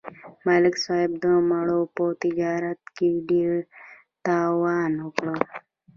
ملک 0.47 0.75
صاحب 0.85 1.11
د 1.23 1.25
مڼو 1.49 1.81
په 1.95 2.05
تجارت 2.23 2.81
کې 2.95 3.09
ډېر 3.29 3.53
تاوان 4.25 4.91
وکړ 5.05 5.35